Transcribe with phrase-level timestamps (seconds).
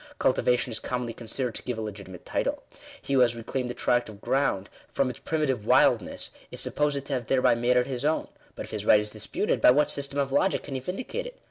[0.17, 2.63] Cultivation is commonly considered to give a legitimate title.
[2.99, 7.13] He who has reclaimed a tract of ground from its primitive wildness, is supposed to
[7.13, 8.27] have thereby made it his own.
[8.55, 11.39] But if his right is disputed, by what system of logic can he vindicate it?